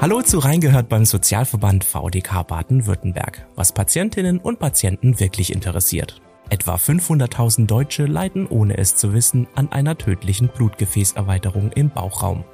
Hallo 0.00 0.22
zu 0.22 0.38
Reingehört 0.38 0.88
beim 0.88 1.04
Sozialverband 1.04 1.84
VDK 1.84 2.46
Baden-Württemberg, 2.46 3.46
was 3.54 3.72
Patientinnen 3.72 4.38
und 4.38 4.58
Patienten 4.58 5.20
wirklich 5.20 5.52
interessiert. 5.52 6.22
Etwa 6.48 6.76
500.000 6.76 7.66
Deutsche 7.66 8.06
leiden 8.06 8.46
ohne 8.46 8.78
es 8.78 8.96
zu 8.96 9.12
wissen 9.12 9.46
an 9.54 9.70
einer 9.70 9.98
tödlichen 9.98 10.48
Blutgefäßerweiterung 10.48 11.72
im 11.72 11.90
Bauchraum. 11.90 12.44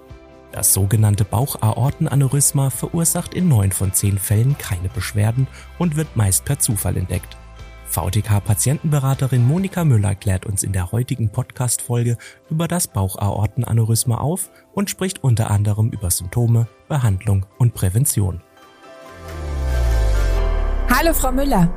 Das 0.50 0.74
sogenannte 0.74 1.24
Bauchaortenaneurysma 1.24 2.70
verursacht 2.70 3.32
in 3.32 3.46
neun 3.46 3.70
von 3.70 3.92
zehn 3.92 4.18
Fällen 4.18 4.58
keine 4.58 4.88
Beschwerden 4.88 5.46
und 5.78 5.94
wird 5.94 6.16
meist 6.16 6.44
per 6.46 6.58
Zufall 6.58 6.96
entdeckt. 6.96 7.36
VTK-Patientenberaterin 7.96 9.46
Monika 9.46 9.82
Müller 9.84 10.14
klärt 10.14 10.44
uns 10.44 10.62
in 10.62 10.72
der 10.72 10.92
heutigen 10.92 11.30
Podcast-Folge 11.30 12.18
über 12.50 12.68
das 12.68 12.88
Bauchaortenaneurysma 12.88 14.18
auf 14.18 14.50
und 14.74 14.90
spricht 14.90 15.24
unter 15.24 15.50
anderem 15.50 15.88
über 15.88 16.10
Symptome, 16.10 16.68
Behandlung 16.88 17.46
und 17.56 17.72
Prävention. 17.72 18.42
Hallo 20.90 21.14
Frau 21.14 21.32
Müller. 21.32 21.72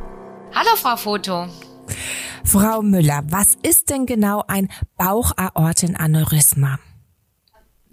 Hallo 0.53 0.75
Frau 0.75 0.97
Foto. 0.97 1.47
Frau 2.43 2.81
Müller, 2.81 3.21
was 3.27 3.55
ist 3.63 3.89
denn 3.89 4.05
genau 4.05 4.43
ein 4.47 4.67
Bauchaortenaneurysma? 4.97 6.79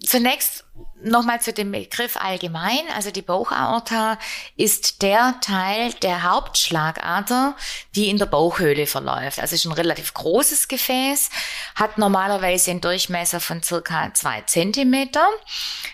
Zunächst 0.06 0.65
Nochmal 1.02 1.42
zu 1.42 1.52
dem 1.52 1.73
Begriff 1.73 2.16
allgemein. 2.16 2.80
Also 2.95 3.10
die 3.10 3.23
Bauchaorta 3.23 4.19
ist 4.56 5.02
der 5.02 5.37
Teil 5.42 5.92
der 6.02 6.23
Hauptschlagader, 6.23 7.55
die 7.95 8.09
in 8.09 8.16
der 8.16 8.27
Bauchhöhle 8.27 8.87
verläuft. 8.87 9.38
Also 9.38 9.55
ist 9.55 9.66
ein 9.66 9.73
relativ 9.73 10.14
großes 10.14 10.69
Gefäß, 10.69 11.28
hat 11.74 11.98
normalerweise 11.98 12.70
einen 12.70 12.80
Durchmesser 12.80 13.41
von 13.41 13.62
circa 13.62 14.12
zwei 14.14 14.41
Zentimeter. 14.42 15.27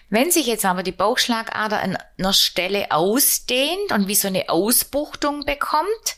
Wenn 0.08 0.30
sich 0.30 0.46
jetzt 0.46 0.64
aber 0.64 0.84
die 0.84 0.92
Bauchschlagader 0.92 1.80
an 1.80 1.98
einer 2.16 2.32
Stelle 2.32 2.92
ausdehnt 2.92 3.92
und 3.92 4.06
wie 4.06 4.14
so 4.14 4.28
eine 4.28 4.48
Ausbuchtung 4.48 5.44
bekommt, 5.44 6.16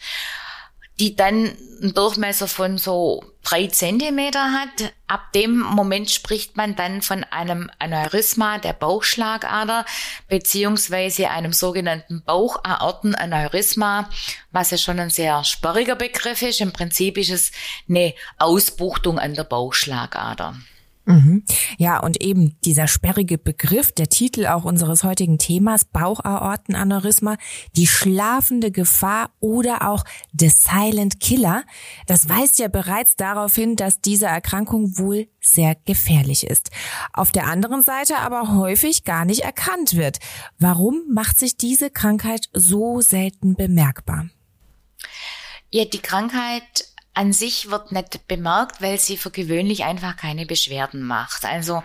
die 1.00 1.16
dann 1.16 1.56
einen 1.82 1.94
Durchmesser 1.94 2.46
von 2.46 2.78
so 2.78 3.24
drei 3.42 3.66
Zentimeter 3.66 4.52
hat. 4.52 4.92
Ab 5.06 5.32
dem 5.32 5.58
Moment 5.58 6.10
spricht 6.10 6.56
man 6.56 6.76
dann 6.76 7.02
von 7.02 7.24
einem 7.24 7.70
Aneurysma 7.78 8.58
der 8.58 8.72
Bauchschlagader 8.72 9.84
beziehungsweise 10.28 11.30
einem 11.30 11.52
sogenannten 11.52 12.22
Bauchaortenaneurysma, 12.24 14.08
was 14.50 14.70
ja 14.70 14.78
schon 14.78 15.00
ein 15.00 15.10
sehr 15.10 15.44
sperriger 15.44 15.96
Begriff 15.96 16.42
ist. 16.42 16.60
Im 16.60 16.72
Prinzip 16.72 17.18
ist 17.18 17.30
es 17.30 17.52
eine 17.88 18.14
Ausbuchtung 18.38 19.18
an 19.18 19.34
der 19.34 19.44
Bauchschlagader. 19.44 20.56
Mhm. 21.06 21.44
Ja, 21.76 22.00
und 22.00 22.22
eben 22.22 22.58
dieser 22.64 22.86
sperrige 22.86 23.36
Begriff, 23.36 23.92
der 23.92 24.08
Titel 24.08 24.46
auch 24.46 24.64
unseres 24.64 25.04
heutigen 25.04 25.38
Themas, 25.38 25.84
Bauchaortenaneurysma, 25.84 27.36
die 27.76 27.86
schlafende 27.86 28.70
Gefahr 28.70 29.30
oder 29.40 29.88
auch 29.88 30.04
the 30.32 30.48
silent 30.48 31.20
killer, 31.20 31.64
das 32.06 32.28
weist 32.28 32.58
ja 32.58 32.68
bereits 32.68 33.16
darauf 33.16 33.54
hin, 33.54 33.76
dass 33.76 34.00
diese 34.00 34.26
Erkrankung 34.26 34.96
wohl 34.96 35.28
sehr 35.40 35.76
gefährlich 35.84 36.46
ist. 36.46 36.70
Auf 37.12 37.32
der 37.32 37.48
anderen 37.48 37.82
Seite 37.82 38.18
aber 38.18 38.56
häufig 38.56 39.04
gar 39.04 39.26
nicht 39.26 39.40
erkannt 39.40 39.96
wird. 39.96 40.18
Warum 40.58 41.02
macht 41.12 41.38
sich 41.38 41.58
diese 41.58 41.90
Krankheit 41.90 42.48
so 42.54 43.02
selten 43.02 43.56
bemerkbar? 43.56 44.28
Ja, 45.70 45.84
die 45.84 45.98
Krankheit 45.98 46.93
an 47.14 47.32
sich 47.32 47.70
wird 47.70 47.92
nicht 47.92 48.26
bemerkt, 48.26 48.82
weil 48.82 48.98
sie 48.98 49.16
für 49.16 49.30
gewöhnlich 49.30 49.84
einfach 49.84 50.16
keine 50.16 50.46
Beschwerden 50.46 51.02
macht. 51.02 51.44
Also, 51.44 51.84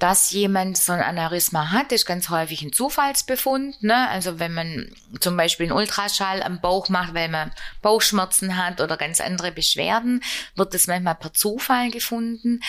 dass 0.00 0.32
jemand 0.32 0.76
so 0.76 0.92
ein 0.92 1.00
Aneurysma 1.00 1.70
hat, 1.70 1.92
ist 1.92 2.04
ganz 2.04 2.28
häufig 2.30 2.62
ein 2.62 2.72
Zufallsbefund. 2.72 3.82
Ne? 3.84 4.08
Also, 4.08 4.40
wenn 4.40 4.52
man 4.52 4.90
zum 5.20 5.36
Beispiel 5.36 5.66
einen 5.66 5.76
Ultraschall 5.76 6.42
am 6.42 6.60
Bauch 6.60 6.88
macht, 6.88 7.14
weil 7.14 7.28
man 7.28 7.52
Bauchschmerzen 7.80 8.56
hat 8.56 8.80
oder 8.80 8.96
ganz 8.96 9.20
andere 9.20 9.52
Beschwerden, 9.52 10.22
wird 10.56 10.74
das 10.74 10.88
manchmal 10.88 11.14
per 11.14 11.32
Zufall 11.32 11.90
gefunden. 11.90 12.60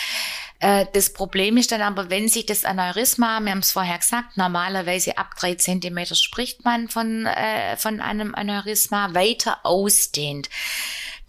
Äh, 0.60 0.86
das 0.92 1.12
Problem 1.12 1.56
ist 1.56 1.72
dann 1.72 1.82
aber, 1.82 2.10
wenn 2.10 2.28
sich 2.28 2.46
das 2.46 2.64
Aneurysma, 2.64 3.40
wir 3.40 3.50
haben 3.50 3.58
es 3.58 3.72
vorher 3.72 3.98
gesagt, 3.98 4.36
normalerweise 4.36 5.18
ab 5.18 5.34
drei 5.36 5.56
Zentimeter 5.56 6.14
spricht 6.14 6.64
man 6.64 6.88
von, 6.88 7.26
äh, 7.26 7.76
von 7.76 8.00
einem 8.00 8.36
Aneurysma, 8.36 9.14
weiter 9.14 9.58
ausdehnt 9.64 10.48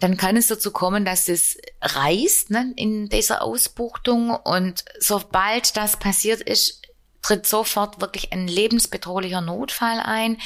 dann 0.00 0.16
kann 0.16 0.36
es 0.36 0.48
dazu 0.48 0.72
kommen, 0.72 1.04
dass 1.04 1.28
es 1.28 1.58
reißt 1.82 2.50
ne, 2.50 2.72
in 2.76 3.08
dieser 3.08 3.42
Ausbuchtung 3.42 4.30
und 4.30 4.84
sobald 4.98 5.76
das 5.76 5.98
passiert 5.98 6.40
ist, 6.40 6.82
tritt 7.22 7.46
sofort 7.46 8.00
wirklich 8.00 8.32
ein 8.32 8.48
lebensbedrohlicher 8.48 9.42
Notfall 9.42 10.00
ein. 10.00 10.38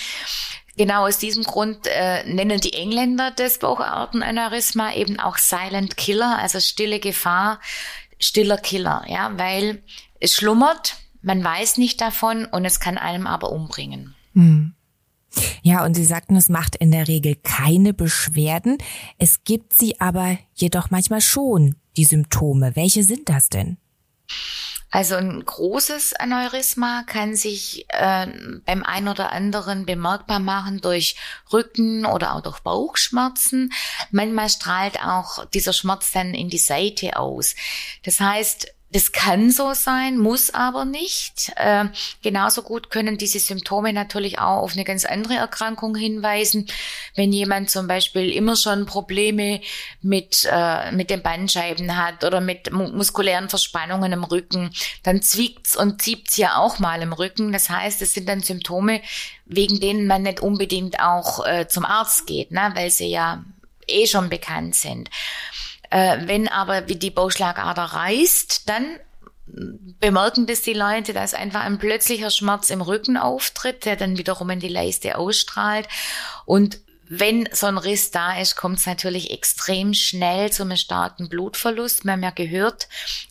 Genau 0.76 1.06
aus 1.06 1.18
diesem 1.18 1.44
Grund 1.44 1.86
äh, 1.86 2.24
nennen 2.24 2.60
die 2.60 2.72
Engländer 2.72 3.30
das 3.30 3.58
Bauchartenaneurysma 3.60 4.92
eben 4.94 5.20
auch 5.20 5.38
Silent 5.38 5.96
Killer, 5.96 6.36
also 6.38 6.58
stille 6.58 6.98
Gefahr, 6.98 7.60
stiller 8.18 8.58
Killer, 8.58 9.04
ja, 9.06 9.32
weil 9.38 9.84
es 10.18 10.34
schlummert, 10.34 10.96
man 11.22 11.44
weiß 11.44 11.78
nicht 11.78 12.00
davon 12.00 12.44
und 12.46 12.64
es 12.64 12.80
kann 12.80 12.98
einem 12.98 13.28
aber 13.28 13.52
umbringen. 13.52 14.16
Hm. 14.34 14.74
Ja, 15.62 15.84
und 15.84 15.94
Sie 15.94 16.04
sagten, 16.04 16.36
es 16.36 16.48
macht 16.48 16.76
in 16.76 16.90
der 16.90 17.08
Regel 17.08 17.36
keine 17.36 17.94
Beschwerden. 17.94 18.78
Es 19.18 19.44
gibt 19.44 19.72
sie 19.72 20.00
aber 20.00 20.38
jedoch 20.54 20.90
manchmal 20.90 21.20
schon, 21.20 21.76
die 21.96 22.04
Symptome. 22.04 22.76
Welche 22.76 23.02
sind 23.02 23.28
das 23.28 23.48
denn? 23.48 23.78
Also 24.94 25.16
ein 25.16 25.44
großes 25.44 26.12
Aneurysma 26.12 27.02
kann 27.04 27.34
sich 27.34 27.84
äh, 27.88 28.28
beim 28.64 28.84
einen 28.84 29.08
oder 29.08 29.32
anderen 29.32 29.86
bemerkbar 29.86 30.38
machen 30.38 30.80
durch 30.80 31.16
Rücken 31.52 32.06
oder 32.06 32.36
auch 32.36 32.42
durch 32.42 32.60
Bauchschmerzen. 32.60 33.72
Manchmal 34.12 34.48
strahlt 34.50 35.00
auch 35.00 35.46
dieser 35.46 35.72
Schmerz 35.72 36.12
dann 36.12 36.32
in 36.32 36.48
die 36.48 36.58
Seite 36.58 37.16
aus. 37.16 37.56
Das 38.04 38.20
heißt, 38.20 38.72
das 38.94 39.10
kann 39.10 39.50
so 39.50 39.74
sein, 39.74 40.18
muss 40.18 40.54
aber 40.54 40.84
nicht. 40.84 41.50
Äh, 41.56 41.86
genauso 42.22 42.62
gut 42.62 42.90
können 42.90 43.18
diese 43.18 43.40
Symptome 43.40 43.92
natürlich 43.92 44.38
auch 44.38 44.62
auf 44.62 44.74
eine 44.74 44.84
ganz 44.84 45.04
andere 45.04 45.34
Erkrankung 45.34 45.96
hinweisen. 45.96 46.68
Wenn 47.16 47.32
jemand 47.32 47.70
zum 47.70 47.88
Beispiel 47.88 48.30
immer 48.30 48.54
schon 48.54 48.86
Probleme 48.86 49.60
mit, 50.00 50.48
äh, 50.48 50.92
mit 50.92 51.10
den 51.10 51.22
Bandscheiben 51.22 51.96
hat 51.96 52.22
oder 52.22 52.40
mit 52.40 52.70
muskulären 52.70 53.48
Verspannungen 53.48 54.12
im 54.12 54.22
Rücken, 54.22 54.70
dann 55.02 55.22
zwickt's 55.22 55.74
und 55.74 56.00
ziebt's 56.00 56.36
ja 56.36 56.58
auch 56.58 56.78
mal 56.78 57.02
im 57.02 57.12
Rücken. 57.12 57.50
Das 57.50 57.68
heißt, 57.68 58.00
es 58.00 58.14
sind 58.14 58.28
dann 58.28 58.42
Symptome, 58.42 59.00
wegen 59.44 59.80
denen 59.80 60.06
man 60.06 60.22
nicht 60.22 60.38
unbedingt 60.38 61.00
auch 61.00 61.44
äh, 61.44 61.66
zum 61.66 61.84
Arzt 61.84 62.28
geht, 62.28 62.52
ne? 62.52 62.70
weil 62.76 62.92
sie 62.92 63.08
ja 63.08 63.42
eh 63.88 64.06
schon 64.06 64.28
bekannt 64.28 64.76
sind. 64.76 65.10
Äh, 65.94 66.26
wenn 66.26 66.48
aber 66.48 66.80
die 66.80 67.10
Bauchschlagader 67.10 67.84
reißt, 67.84 68.68
dann 68.68 68.84
bemerken 69.46 70.46
das 70.46 70.62
die 70.62 70.72
Leute, 70.72 71.12
dass 71.12 71.34
einfach 71.34 71.60
ein 71.60 71.78
plötzlicher 71.78 72.30
Schmerz 72.30 72.70
im 72.70 72.80
Rücken 72.80 73.16
auftritt, 73.16 73.84
der 73.84 73.94
dann 73.94 74.18
wiederum 74.18 74.50
in 74.50 74.58
die 74.58 74.66
Leiste 74.66 75.16
ausstrahlt. 75.16 75.86
Und 76.46 76.80
wenn 77.08 77.48
so 77.52 77.66
ein 77.66 77.76
Riss 77.76 78.10
da 78.10 78.38
ist, 78.38 78.56
kommt 78.56 78.78
es 78.78 78.86
natürlich 78.86 79.30
extrem 79.30 79.92
schnell 79.92 80.50
zu 80.50 80.62
einem 80.62 80.76
starken 80.76 81.28
Blutverlust. 81.28 82.04
Wir 82.04 82.12
haben 82.12 82.22
ja 82.22 82.30
gehört, 82.30 82.88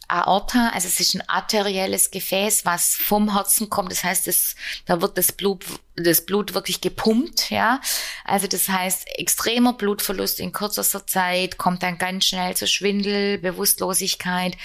Aorta, 0.08 0.70
also 0.74 0.88
es 0.88 1.00
ist 1.00 1.16
ein 1.16 1.28
arterielles 1.28 2.12
Gefäß, 2.12 2.66
was 2.66 2.96
vom 2.96 3.34
Herzen 3.34 3.70
kommt. 3.70 3.92
Das 3.92 4.04
heißt, 4.04 4.28
es, 4.28 4.56
da 4.86 5.02
wird 5.02 5.18
das 5.18 5.32
Blut, 5.32 5.66
das 5.96 6.26
Blut 6.26 6.54
wirklich 6.54 6.82
gepumpt, 6.82 7.50
ja. 7.50 7.82
Also 8.26 8.48
das 8.48 8.70
heißt, 8.70 9.08
extremer 9.18 9.74
Blutverlust 9.74 10.40
in 10.40 10.52
kürzester 10.52 11.08
Zeit 11.08 11.58
kommt 11.58 11.82
dann 11.82 11.98
ganz 11.98 12.26
schnell 12.26 12.56
zu 12.56 12.68
Schwindel, 12.68 13.40
Bewusstlosigkeit 13.40 14.56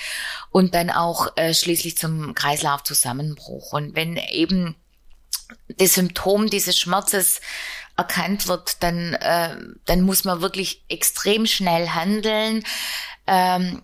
und 0.50 0.74
dann 0.74 0.90
auch 0.90 1.34
äh, 1.36 1.54
schließlich 1.54 1.96
zum 1.96 2.34
Kreislaufzusammenbruch. 2.34 3.72
Und 3.72 3.94
wenn 3.94 4.16
eben 4.16 4.76
das 5.76 5.94
Symptom 5.94 6.50
dieses 6.50 6.78
Schmerzes 6.78 7.40
erkannt 7.98 8.46
wird, 8.46 8.82
dann, 8.82 9.14
äh, 9.14 9.56
dann 9.84 10.02
muss 10.02 10.24
man 10.24 10.40
wirklich 10.40 10.84
extrem 10.88 11.46
schnell 11.46 11.88
handeln, 11.88 12.64
ähm, 13.26 13.82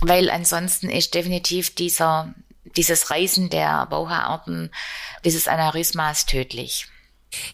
weil 0.00 0.30
ansonsten 0.30 0.88
ist 0.88 1.14
definitiv 1.14 1.74
dieser, 1.74 2.34
dieses 2.76 3.10
Reisen 3.10 3.50
der 3.50 3.86
Bauhaarten, 3.86 4.70
dieses 5.24 5.48
Aneurysmas 5.48 6.24
tödlich. 6.24 6.86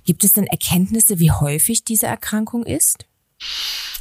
Gibt 0.04 0.22
es 0.24 0.34
denn 0.34 0.46
Erkenntnisse, 0.46 1.18
wie 1.18 1.32
häufig 1.32 1.84
diese 1.84 2.06
Erkrankung 2.06 2.64
ist? 2.64 3.06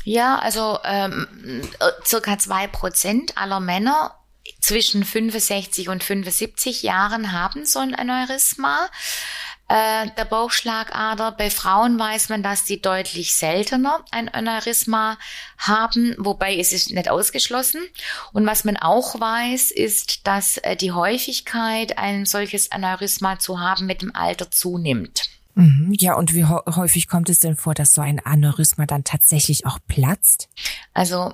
Ja, 0.04 0.38
also 0.40 0.80
ähm, 0.84 1.62
circa 2.06 2.38
zwei 2.38 2.68
Prozent 2.68 3.38
aller 3.38 3.62
Männer 3.62 4.14
zwischen 4.60 5.06
65 5.06 5.88
und 5.88 6.04
75 6.04 6.84
Jahren 6.84 7.32
haben 7.32 7.66
so 7.66 7.80
ein 7.80 7.96
Aneurysma. 7.96 8.90
Äh, 9.68 10.08
der 10.18 10.26
Bauchschlagader. 10.26 11.32
Bei 11.32 11.50
Frauen 11.50 11.98
weiß 11.98 12.30
man, 12.30 12.44
dass 12.44 12.66
die 12.66 12.82
deutlich 12.82 13.34
seltener 13.34 14.04
ein 14.12 14.30
Aneurysma 14.30 15.18
haben, 15.58 16.16
wobei 16.18 16.58
es 16.58 16.74
ist 16.74 16.92
nicht 16.92 17.10
ausgeschlossen. 17.10 17.82
Und 18.34 18.46
was 18.46 18.64
man 18.66 18.78
auch 18.78 19.20
weiß, 19.20 19.72
ist, 19.72 20.28
dass 20.28 20.58
äh, 20.58 20.76
die 20.76 20.92
Häufigkeit, 20.92 21.98
ein 21.98 22.26
solches 22.26 22.72
Aneurysma 22.72 23.40
zu 23.40 23.60
haben, 23.60 23.86
mit 23.86 24.02
dem 24.02 24.16
Alter 24.16 24.52
zunimmt. 24.52 25.30
Mhm. 25.56 25.94
Ja, 26.00 26.16
und 26.16 26.34
wie 26.34 26.46
häufig 26.46 27.08
kommt 27.08 27.30
es 27.30 27.40
denn 27.40 27.56
vor, 27.56 27.74
dass 27.74 27.94
so 27.94 28.02
ein 28.02 28.20
Aneurysma 28.20 28.86
dann 28.86 29.04
tatsächlich 29.04 29.66
auch 29.66 29.80
platzt? 29.88 30.50
Also 30.94 31.34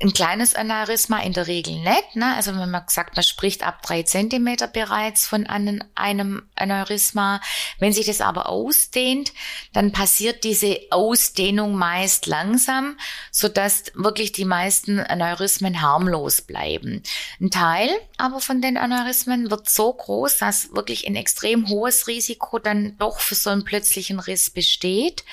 ein 0.00 0.12
kleines 0.12 0.54
Aneurysma 0.54 1.20
in 1.20 1.32
der 1.32 1.46
Regel 1.46 1.74
nicht. 1.80 2.16
Ne? 2.16 2.34
Also 2.34 2.56
wenn 2.56 2.70
man 2.70 2.84
sagt, 2.88 3.16
man 3.16 3.22
spricht 3.22 3.66
ab 3.66 3.82
drei 3.82 4.02
Zentimeter 4.02 4.68
bereits 4.68 5.26
von 5.26 5.46
einem, 5.46 5.82
einem 5.94 6.42
Aneurysma. 6.54 7.40
Wenn 7.78 7.92
sich 7.92 8.06
das 8.06 8.20
aber 8.20 8.48
ausdehnt, 8.48 9.32
dann 9.72 9.92
passiert 9.92 10.44
diese 10.44 10.78
Ausdehnung 10.90 11.74
meist 11.74 12.26
langsam, 12.26 12.96
so 13.30 13.48
dass 13.48 13.84
wirklich 13.94 14.32
die 14.32 14.44
meisten 14.44 15.00
Aneurysmen 15.00 15.82
harmlos 15.82 16.42
bleiben. 16.42 17.02
Ein 17.40 17.50
Teil 17.50 17.90
aber 18.16 18.40
von 18.40 18.62
den 18.62 18.76
Aneurysmen 18.76 19.50
wird 19.50 19.68
so 19.68 19.92
groß, 19.92 20.38
dass 20.38 20.74
wirklich 20.74 21.06
ein 21.06 21.16
extrem 21.16 21.68
hohes 21.68 22.06
Risiko 22.06 22.58
dann 22.58 22.96
doch 22.98 23.20
für 23.20 23.34
so 23.34 23.50
einen 23.50 23.64
plötzlichen 23.64 24.20
Riss 24.20 24.50
besteht. 24.50 25.24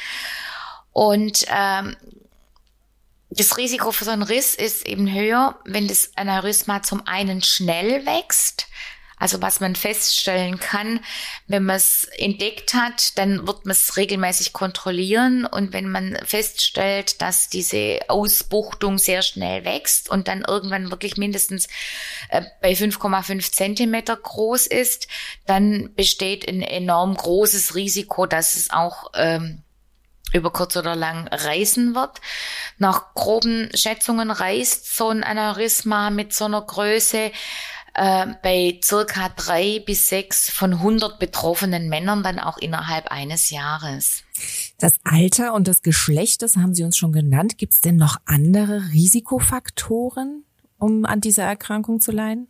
Und 0.92 1.46
ähm, 1.50 1.96
das 3.36 3.58
Risiko 3.58 3.92
für 3.92 4.06
so 4.06 4.12
einen 4.12 4.24
Riss 4.24 4.56
ist 4.56 4.88
eben 4.88 5.12
höher, 5.12 5.60
wenn 5.66 5.88
das 5.88 6.12
Aneurysma 6.16 6.84
zum 6.84 7.06
einen 7.08 7.42
schnell 7.42 8.06
wächst, 8.06 8.68
also 9.24 9.42
was 9.42 9.62
man 9.62 9.78
feststellen 9.78 10.60
kann, 10.60 11.00
wenn 11.48 11.64
man 11.64 11.78
es 11.78 12.04
entdeckt 12.18 12.74
hat, 12.74 13.18
dann 13.18 13.48
wird 13.48 13.66
man 13.66 13.72
es 13.72 13.96
regelmäßig 13.96 14.52
kontrollieren. 14.52 15.46
Und 15.46 15.72
wenn 15.72 15.90
man 15.90 16.18
feststellt, 16.26 17.22
dass 17.22 17.48
diese 17.48 18.00
Ausbuchtung 18.10 18.98
sehr 18.98 19.22
schnell 19.22 19.64
wächst 19.64 20.10
und 20.10 20.28
dann 20.28 20.42
irgendwann 20.42 20.92
wirklich 20.92 21.16
mindestens 21.16 21.68
äh, 22.32 22.42
bei 22.62 22.74
5,5 22.74 23.50
Zentimeter 23.50 24.18
groß 24.18 24.68
ist, 24.68 25.08
dann 25.46 25.94
besteht 25.96 26.46
ein 26.46 26.62
enorm 26.62 27.16
großes 27.16 27.76
Risiko, 27.76 28.26
dass 28.26 28.58
es 28.58 28.72
auch 28.72 29.12
ähm, 29.16 29.64
über 30.34 30.52
kurz 30.52 30.76
oder 30.76 30.96
lang 30.96 31.28
reißen 31.28 31.96
wird. 31.96 32.22
Nach 32.78 33.14
groben 33.14 33.70
Schätzungen 33.74 34.32
reißt 34.32 34.96
so 34.96 35.10
ein 35.10 35.24
Aneurysma 35.24 36.10
mit 36.10 36.34
so 36.34 36.46
einer 36.46 36.62
Größe 36.62 37.32
äh, 37.94 38.28
bei 38.42 38.80
circa 38.84 39.30
drei 39.30 39.82
bis 39.86 40.10
sechs 40.10 40.50
von 40.50 40.74
100 40.74 41.20
betroffenen 41.20 41.90
Männern 41.90 42.24
dann 42.24 42.40
auch 42.40 42.58
innerhalb 42.58 43.08
eines 43.12 43.50
Jahres. 43.52 44.24
Das 44.80 44.96
Alter 45.04 45.54
und 45.54 45.68
das 45.68 45.82
Geschlecht, 45.82 46.42
das 46.42 46.58
haben 46.58 46.74
Sie 46.74 46.84
uns 46.84 46.98
schon 46.98 47.12
genannt. 47.12 47.58
Gibt 47.58 47.74
es 47.74 47.82
denn 47.82 47.96
noch 47.96 48.18
andere 48.26 48.92
Risikofaktoren, 48.92 50.44
um 50.78 51.06
an 51.06 51.22
dieser 51.22 51.44
Erkrankung 51.44 52.02
zu 52.02 52.12
leiden? 52.12 52.48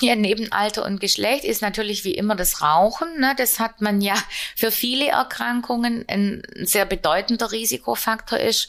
Ja, 0.00 0.14
neben 0.14 0.52
Alter 0.52 0.84
und 0.84 1.00
Geschlecht 1.00 1.44
ist 1.44 1.62
natürlich 1.62 2.04
wie 2.04 2.14
immer 2.14 2.36
das 2.36 2.60
Rauchen. 2.60 3.18
Ne? 3.18 3.34
Das 3.36 3.58
hat 3.58 3.80
man 3.80 4.00
ja 4.00 4.14
für 4.56 4.70
viele 4.70 5.08
Erkrankungen 5.08 6.04
ein 6.08 6.42
sehr 6.56 6.84
bedeutender 6.84 7.50
Risikofaktor 7.50 8.38
ist. 8.38 8.68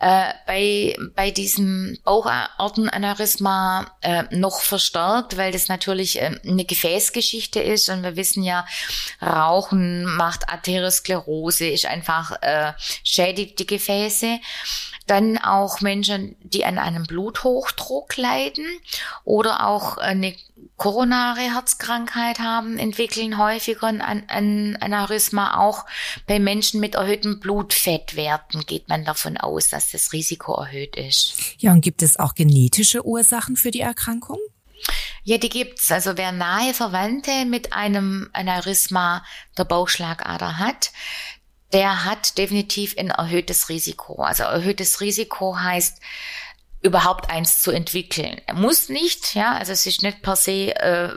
Äh, 0.00 0.32
bei, 0.46 0.96
bei 1.14 1.30
diesem 1.30 1.98
Bauchartenaneurysma 2.04 3.96
äh, 4.00 4.24
noch 4.30 4.60
verstärkt, 4.60 5.36
weil 5.36 5.52
das 5.52 5.68
natürlich 5.68 6.20
äh, 6.20 6.38
eine 6.44 6.64
Gefäßgeschichte 6.64 7.60
ist. 7.60 7.88
Und 7.88 8.02
wir 8.02 8.16
wissen 8.16 8.42
ja, 8.42 8.66
Rauchen 9.22 10.04
macht 10.04 10.48
Arteriosklerose, 10.48 11.68
ist 11.68 11.86
einfach 11.86 12.42
äh, 12.42 12.72
schädigt 13.04 13.58
die 13.60 13.66
Gefäße. 13.66 14.40
Dann 15.08 15.38
auch 15.38 15.80
Menschen, 15.80 16.36
die 16.40 16.64
an 16.64 16.78
einem 16.78 17.04
Bluthochdruck 17.04 18.16
leiden 18.16 18.64
oder 19.24 19.66
auch 19.66 19.96
eine 19.96 20.36
koronare 20.76 21.40
Herzkrankheit 21.40 22.38
haben, 22.38 22.78
entwickeln 22.78 23.36
häufiger 23.36 23.88
ein, 23.88 24.00
ein 24.00 24.76
Aneurysma. 24.80 25.58
Auch 25.58 25.84
bei 26.26 26.38
Menschen 26.38 26.80
mit 26.80 26.94
erhöhten 26.94 27.40
Blutfettwerten 27.40 28.64
geht 28.64 28.88
man 28.88 29.04
davon 29.04 29.36
aus, 29.36 29.68
dass 29.68 29.90
das 29.90 30.12
Risiko 30.12 30.54
erhöht 30.54 30.96
ist. 30.96 31.34
Ja, 31.58 31.72
und 31.72 31.80
gibt 31.80 32.02
es 32.02 32.18
auch 32.18 32.34
genetische 32.34 33.04
Ursachen 33.04 33.56
für 33.56 33.72
die 33.72 33.80
Erkrankung? 33.80 34.38
Ja, 35.24 35.36
die 35.38 35.48
gibt's. 35.48 35.90
Also 35.90 36.16
wer 36.16 36.32
nahe 36.32 36.72
Verwandte 36.72 37.44
mit 37.44 37.72
einem 37.72 38.30
Aneurysma 38.32 39.24
der 39.58 39.64
Bauchschlagader 39.64 40.58
hat, 40.58 40.92
der 41.72 42.04
hat 42.04 42.38
definitiv 42.38 42.96
ein 42.98 43.10
erhöhtes 43.10 43.68
Risiko. 43.68 44.22
Also 44.22 44.44
erhöhtes 44.44 45.00
Risiko 45.00 45.58
heißt, 45.58 46.00
überhaupt 46.80 47.28
eins 47.28 47.60
zu 47.60 47.72
entwickeln. 47.72 48.40
Er 48.46 48.54
muss 48.54 48.88
nicht, 48.88 49.34
ja, 49.34 49.56
also 49.56 49.72
es 49.72 49.84
ist 49.86 50.02
nicht 50.02 50.22
per 50.22 50.36
se 50.36 50.74
äh, 50.76 51.10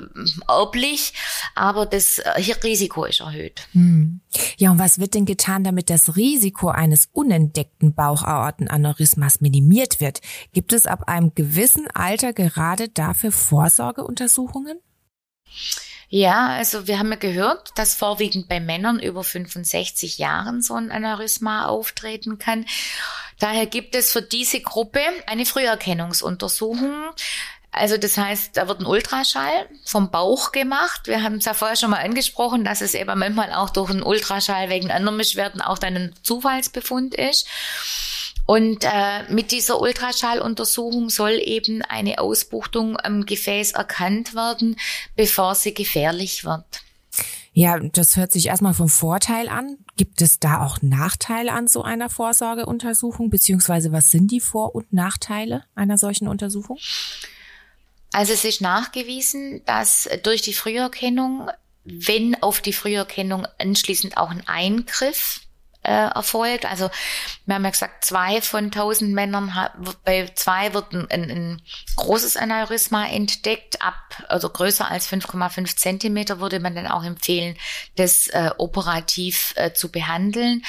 erblich, 0.47 1.13
aber 1.53 1.85
das 1.85 2.17
äh, 2.17 2.31
Risiko 2.63 3.05
ist 3.05 3.19
erhöht. 3.19 3.67
Hm. 3.73 4.21
Ja, 4.57 4.71
und 4.71 4.79
was 4.79 4.99
wird 4.99 5.13
denn 5.13 5.25
getan, 5.25 5.63
damit 5.63 5.89
das 5.89 6.15
Risiko 6.15 6.69
eines 6.69 7.09
unentdeckten 7.11 7.93
Bauchaortenaneurysmas 7.93 9.41
minimiert 9.41 10.01
wird? 10.01 10.21
Gibt 10.51 10.73
es 10.73 10.87
ab 10.87 11.07
einem 11.07 11.35
gewissen 11.35 11.87
Alter 11.93 12.33
gerade 12.33 12.89
dafür 12.89 13.31
Vorsorgeuntersuchungen? 13.31 14.79
Ja, 16.13 16.47
also 16.47 16.87
wir 16.87 16.99
haben 16.99 17.09
ja 17.09 17.15
gehört, 17.15 17.71
dass 17.75 17.95
vorwiegend 17.95 18.49
bei 18.49 18.59
Männern 18.59 18.99
über 18.99 19.23
65 19.23 20.17
Jahren 20.17 20.61
so 20.61 20.73
ein 20.73 20.91
Aneurysma 20.91 21.67
auftreten 21.67 22.37
kann. 22.37 22.65
Daher 23.39 23.65
gibt 23.65 23.95
es 23.95 24.11
für 24.11 24.21
diese 24.21 24.59
Gruppe 24.59 24.99
eine 25.25 25.45
Früherkennungsuntersuchung. 25.45 26.91
Also 27.71 27.95
das 27.95 28.17
heißt, 28.17 28.57
da 28.57 28.67
wird 28.67 28.81
ein 28.81 28.85
Ultraschall 28.85 29.69
vom 29.85 30.11
Bauch 30.11 30.51
gemacht. 30.51 31.07
Wir 31.07 31.23
haben 31.23 31.35
es 31.35 31.45
ja 31.45 31.53
vorher 31.53 31.77
schon 31.77 31.91
mal 31.91 32.03
angesprochen, 32.03 32.65
dass 32.65 32.81
es 32.81 32.93
eben 32.93 33.17
manchmal 33.17 33.53
auch 33.53 33.69
durch 33.69 33.89
einen 33.89 34.03
Ultraschall 34.03 34.69
wegen 34.69 34.91
anderen 34.91 35.17
Beschwerden 35.17 35.61
auch 35.61 35.79
dann 35.79 35.95
ein 35.95 36.15
Zufallsbefund 36.23 37.15
ist. 37.15 37.47
Und 38.45 38.83
äh, 38.83 39.31
mit 39.31 39.51
dieser 39.51 39.79
Ultraschalluntersuchung 39.79 41.09
soll 41.09 41.39
eben 41.43 41.81
eine 41.83 42.19
Ausbuchtung 42.19 42.97
am 42.97 43.25
Gefäß 43.25 43.73
erkannt 43.73 44.35
werden, 44.35 44.75
bevor 45.15 45.55
sie 45.55 45.73
gefährlich 45.73 46.43
wird. 46.43 46.83
Ja, 47.53 47.79
das 47.79 48.15
hört 48.15 48.31
sich 48.31 48.47
erstmal 48.47 48.73
vom 48.73 48.87
Vorteil 48.87 49.49
an. 49.49 49.77
Gibt 49.97 50.21
es 50.21 50.39
da 50.39 50.65
auch 50.65 50.81
Nachteile 50.81 51.51
an 51.51 51.67
so 51.67 51.83
einer 51.83 52.09
Vorsorgeuntersuchung, 52.09 53.29
beziehungsweise 53.29 53.91
was 53.91 54.09
sind 54.09 54.31
die 54.31 54.39
Vor- 54.39 54.73
und 54.73 54.93
Nachteile 54.93 55.65
einer 55.75 55.97
solchen 55.97 56.29
Untersuchung? 56.29 56.77
Also 58.13 58.33
es 58.33 58.45
ist 58.45 58.61
nachgewiesen, 58.61 59.61
dass 59.65 60.09
durch 60.23 60.41
die 60.41 60.53
Früherkennung, 60.53 61.49
wenn 61.83 62.41
auf 62.41 62.61
die 62.61 62.73
Früherkennung 62.73 63.45
anschließend 63.57 64.17
auch 64.17 64.29
ein 64.29 64.47
Eingriff 64.47 65.41
äh, 65.83 65.91
erfolgt. 65.91 66.65
Also 66.65 66.89
wir 67.45 67.55
haben 67.55 67.63
ja 67.63 67.71
gesagt, 67.71 68.05
zwei 68.05 68.41
von 68.41 68.71
tausend 68.71 69.13
Männern, 69.13 69.53
bei 70.05 70.29
zwei 70.35 70.73
wird 70.73 70.93
ein, 70.93 71.09
ein, 71.09 71.61
großes 71.95 72.37
Aneurysma 72.37 73.07
entdeckt. 73.07 73.81
Ab, 73.81 74.23
also 74.27 74.49
größer 74.49 74.89
als 74.89 75.09
5,5 75.09 75.75
Zentimeter 75.75 76.39
würde 76.39 76.59
man 76.59 76.75
dann 76.75 76.87
auch 76.87 77.03
empfehlen, 77.03 77.57
das 77.95 78.27
äh, 78.27 78.51
operativ 78.57 79.53
äh, 79.55 79.73
zu 79.73 79.91
behandeln. 79.91 80.63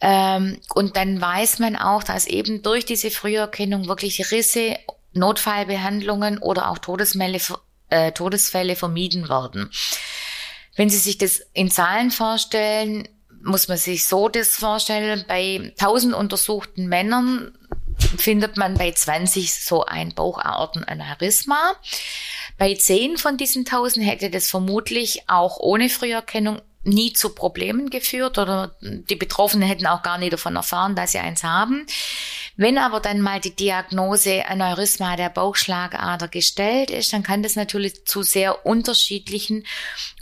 Ähm, 0.00 0.60
und 0.74 0.96
dann 0.96 1.20
weiß 1.20 1.58
man 1.58 1.76
auch, 1.76 2.04
dass 2.04 2.26
eben 2.26 2.62
durch 2.62 2.84
diese 2.84 3.10
Früherkennung 3.10 3.88
wirklich 3.88 4.30
Risse, 4.30 4.76
Notfallbehandlungen 5.14 6.38
oder 6.38 6.70
auch 6.70 6.78
Todesfälle, 6.78 7.40
äh, 7.88 8.12
Todesfälle 8.12 8.76
vermieden 8.76 9.28
werden. 9.28 9.70
Wenn 10.76 10.90
Sie 10.90 10.98
sich 10.98 11.18
das 11.18 11.40
in 11.54 11.70
Zahlen 11.70 12.12
vorstellen, 12.12 13.08
muss 13.48 13.68
man 13.68 13.78
sich 13.78 14.04
so 14.04 14.28
das 14.28 14.56
vorstellen, 14.56 15.24
bei 15.26 15.72
1000 15.78 16.14
untersuchten 16.14 16.86
Männern 16.86 17.52
findet 18.16 18.56
man 18.56 18.74
bei 18.74 18.92
20 18.92 19.52
so 19.52 19.84
ein 19.84 20.14
Bauchaortenaneurysma. 20.14 21.74
Bei 22.56 22.74
10 22.74 23.16
von 23.16 23.36
diesen 23.36 23.60
1000 23.66 24.06
hätte 24.06 24.30
das 24.30 24.48
vermutlich 24.48 25.24
auch 25.28 25.58
ohne 25.58 25.88
Früherkennung 25.88 26.60
nie 26.84 27.12
zu 27.12 27.30
Problemen 27.30 27.90
geführt 27.90 28.38
oder 28.38 28.76
die 28.80 29.16
Betroffenen 29.16 29.68
hätten 29.68 29.86
auch 29.86 30.02
gar 30.02 30.18
nie 30.18 30.30
davon 30.30 30.56
erfahren, 30.56 30.94
dass 30.94 31.12
sie 31.12 31.18
eins 31.18 31.42
haben. 31.42 31.86
Wenn 32.56 32.78
aber 32.78 33.00
dann 33.00 33.20
mal 33.20 33.40
die 33.40 33.54
Diagnose 33.54 34.44
Aneurysma 34.46 35.16
der 35.16 35.30
Bauchschlagader 35.30 36.28
gestellt 36.28 36.90
ist, 36.90 37.12
dann 37.12 37.22
kann 37.22 37.42
das 37.42 37.56
natürlich 37.56 38.04
zu 38.04 38.22
sehr 38.22 38.66
unterschiedlichen 38.66 39.64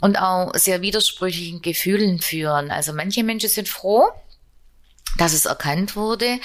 und 0.01 0.17
auch 0.17 0.53
sehr 0.55 0.81
widersprüchlichen 0.81 1.61
Gefühlen 1.61 2.19
führen. 2.19 2.69
Also 2.69 2.93
manche 2.93 3.23
Menschen 3.23 3.49
sind 3.49 3.69
froh, 3.69 4.07
dass 5.17 5.33
es 5.33 5.45
erkannt 5.45 5.95
wurde. 5.95 6.39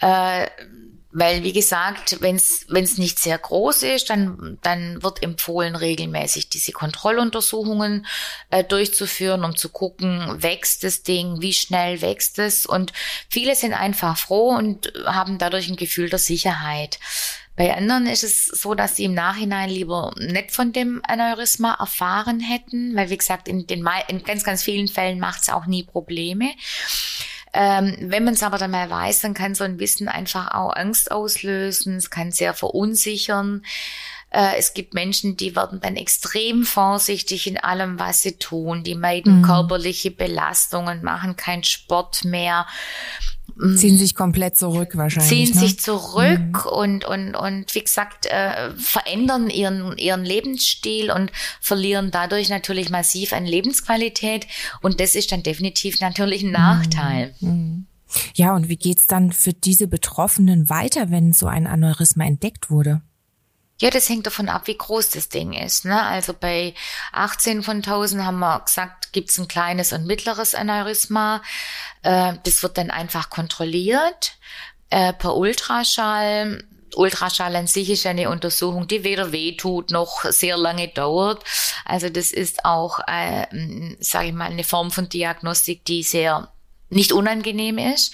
Äh, 0.00 0.46
weil, 1.12 1.42
wie 1.42 1.52
gesagt, 1.52 2.20
wenn 2.20 2.36
es 2.36 2.98
nicht 2.98 3.18
sehr 3.18 3.36
groß 3.36 3.82
ist, 3.82 4.10
dann, 4.10 4.58
dann 4.62 5.02
wird 5.02 5.22
empfohlen, 5.22 5.74
regelmäßig 5.74 6.50
diese 6.50 6.70
Kontrolluntersuchungen 6.70 8.06
äh, 8.50 8.62
durchzuführen, 8.62 9.44
um 9.44 9.56
zu 9.56 9.70
gucken, 9.70 10.40
wächst 10.40 10.84
das 10.84 11.02
Ding, 11.02 11.40
wie 11.40 11.52
schnell 11.52 12.00
wächst 12.00 12.38
es. 12.38 12.64
Und 12.64 12.92
viele 13.28 13.56
sind 13.56 13.72
einfach 13.72 14.16
froh 14.16 14.50
und 14.50 14.92
haben 15.04 15.38
dadurch 15.38 15.68
ein 15.68 15.76
Gefühl 15.76 16.10
der 16.10 16.20
Sicherheit. 16.20 17.00
Bei 17.56 17.76
anderen 17.76 18.06
ist 18.06 18.22
es 18.22 18.46
so, 18.46 18.74
dass 18.74 18.96
sie 18.96 19.04
im 19.04 19.12
Nachhinein 19.14 19.68
lieber 19.68 20.14
nicht 20.16 20.52
von 20.52 20.72
dem 20.72 21.02
Aneurysma 21.06 21.74
erfahren 21.78 22.40
hätten, 22.40 22.94
weil, 22.94 23.10
wie 23.10 23.18
gesagt, 23.18 23.48
in, 23.48 23.66
den, 23.66 23.86
in 24.08 24.22
ganz, 24.22 24.44
ganz 24.44 24.62
vielen 24.62 24.88
Fällen 24.88 25.18
macht 25.18 25.42
es 25.42 25.48
auch 25.48 25.66
nie 25.66 25.82
Probleme. 25.82 26.52
Ähm, 27.52 27.96
wenn 28.00 28.24
man 28.24 28.34
es 28.34 28.42
aber 28.42 28.58
dann 28.58 28.70
mal 28.70 28.88
weiß, 28.88 29.20
dann 29.20 29.34
kann 29.34 29.54
so 29.54 29.64
ein 29.64 29.78
Wissen 29.78 30.08
einfach 30.08 30.52
auch 30.52 30.74
Angst 30.74 31.10
auslösen, 31.10 31.96
es 31.96 32.10
kann 32.10 32.30
sehr 32.30 32.54
verunsichern. 32.54 33.62
Äh, 34.30 34.56
es 34.58 34.74
gibt 34.74 34.94
Menschen, 34.94 35.36
die 35.36 35.56
werden 35.56 35.80
dann 35.80 35.96
extrem 35.96 36.64
vorsichtig 36.64 37.48
in 37.48 37.58
allem, 37.58 37.98
was 37.98 38.22
sie 38.22 38.36
tun. 38.36 38.84
Die 38.84 38.94
meiden 38.94 39.38
mhm. 39.38 39.42
körperliche 39.42 40.12
Belastungen, 40.12 41.02
machen 41.02 41.36
keinen 41.36 41.64
Sport 41.64 42.24
mehr. 42.24 42.66
Mhm. 43.60 43.76
Ziehen 43.76 43.98
sich 43.98 44.14
komplett 44.14 44.56
zurück 44.56 44.96
wahrscheinlich. 44.96 45.28
Ziehen 45.28 45.54
ne? 45.54 45.60
sich 45.60 45.78
zurück 45.78 46.64
mhm. 46.64 46.70
und, 46.72 47.04
und, 47.04 47.34
und 47.34 47.74
wie 47.74 47.82
gesagt, 47.82 48.26
äh, 48.26 48.70
verändern 48.76 49.50
ihren, 49.50 49.98
ihren 49.98 50.24
Lebensstil 50.24 51.10
und 51.10 51.30
verlieren 51.60 52.10
dadurch 52.10 52.48
natürlich 52.48 52.88
massiv 52.88 53.32
an 53.32 53.44
Lebensqualität. 53.44 54.46
Und 54.80 55.00
das 55.00 55.14
ist 55.14 55.30
dann 55.30 55.42
definitiv 55.42 56.00
natürlich 56.00 56.42
ein 56.42 56.48
mhm. 56.48 56.52
Nachteil. 56.52 57.34
Mhm. 57.40 57.86
Ja, 58.34 58.56
und 58.56 58.68
wie 58.68 58.76
geht's 58.76 59.06
dann 59.06 59.30
für 59.30 59.52
diese 59.52 59.86
Betroffenen 59.86 60.68
weiter, 60.68 61.10
wenn 61.10 61.32
so 61.32 61.46
ein 61.46 61.66
Aneurysma 61.66 62.24
entdeckt 62.24 62.70
wurde? 62.70 63.02
Ja, 63.80 63.88
das 63.88 64.10
hängt 64.10 64.26
davon 64.26 64.50
ab, 64.50 64.66
wie 64.66 64.76
groß 64.76 65.08
das 65.10 65.30
Ding 65.30 65.54
ist. 65.54 65.86
Ne? 65.86 66.00
Also 66.00 66.34
bei 66.34 66.74
18 67.12 67.62
von 67.62 67.78
1000 67.78 68.22
haben 68.22 68.38
wir 68.38 68.60
gesagt, 68.60 69.12
gibt's 69.12 69.38
ein 69.38 69.48
kleines 69.48 69.94
und 69.94 70.06
mittleres 70.06 70.54
Aneurysma. 70.54 71.42
Äh, 72.02 72.34
das 72.42 72.62
wird 72.62 72.76
dann 72.76 72.90
einfach 72.90 73.30
kontrolliert 73.30 74.34
äh, 74.90 75.14
per 75.14 75.34
Ultraschall. 75.34 76.62
Ultraschall 76.94 77.56
an 77.56 77.66
sich 77.66 77.88
ist 77.88 78.04
eine 78.04 78.28
Untersuchung, 78.28 78.86
die 78.86 79.02
weder 79.02 79.32
weh 79.32 79.56
tut 79.56 79.90
noch 79.90 80.24
sehr 80.24 80.58
lange 80.58 80.88
dauert. 80.88 81.42
Also 81.86 82.10
das 82.10 82.32
ist 82.32 82.66
auch, 82.66 83.00
äh, 83.06 83.46
sage 84.00 84.28
ich 84.28 84.34
mal, 84.34 84.50
eine 84.50 84.64
Form 84.64 84.90
von 84.90 85.08
Diagnostik, 85.08 85.86
die 85.86 86.02
sehr 86.02 86.52
nicht 86.90 87.12
unangenehm 87.12 87.78
ist. 87.78 88.12